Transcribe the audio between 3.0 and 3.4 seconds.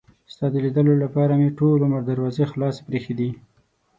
دي.